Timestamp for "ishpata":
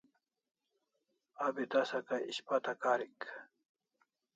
2.31-2.71